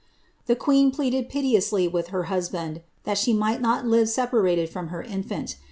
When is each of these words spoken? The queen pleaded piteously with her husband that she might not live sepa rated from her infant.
The 0.47 0.55
queen 0.55 0.89
pleaded 0.89 1.29
piteously 1.29 1.87
with 1.87 2.07
her 2.07 2.23
husband 2.23 2.81
that 3.03 3.19
she 3.19 3.33
might 3.33 3.61
not 3.61 3.85
live 3.85 4.07
sepa 4.07 4.41
rated 4.41 4.67
from 4.67 4.87
her 4.87 5.03
infant. 5.03 5.57